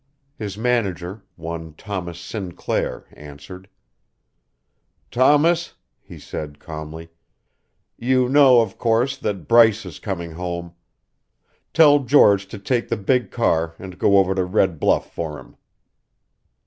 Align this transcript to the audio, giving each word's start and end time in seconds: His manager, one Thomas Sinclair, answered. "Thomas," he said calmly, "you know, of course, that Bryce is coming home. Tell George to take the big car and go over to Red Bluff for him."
His 0.35 0.57
manager, 0.57 1.21
one 1.35 1.75
Thomas 1.75 2.19
Sinclair, 2.19 3.05
answered. 3.13 3.69
"Thomas," 5.11 5.75
he 6.01 6.17
said 6.17 6.57
calmly, 6.57 7.09
"you 7.99 8.27
know, 8.27 8.61
of 8.61 8.79
course, 8.79 9.15
that 9.17 9.47
Bryce 9.47 9.85
is 9.85 9.99
coming 9.99 10.31
home. 10.31 10.73
Tell 11.71 11.99
George 11.99 12.47
to 12.47 12.57
take 12.57 12.87
the 12.89 12.97
big 12.97 13.29
car 13.29 13.75
and 13.77 13.99
go 13.99 14.17
over 14.17 14.33
to 14.33 14.43
Red 14.43 14.79
Bluff 14.79 15.13
for 15.13 15.37
him." 15.37 15.55